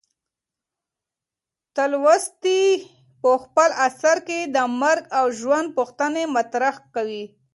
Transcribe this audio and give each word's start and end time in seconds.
تولستوی 1.75 2.65
په 3.21 3.31
خپل 3.43 3.69
اثر 3.87 4.17
کې 4.27 4.39
د 4.55 4.57
مرګ 4.81 5.03
او 5.19 5.25
ژوند 5.39 5.67
پوښتنې 5.77 6.23
مطرح 6.35 6.75
کوي. 6.95 7.25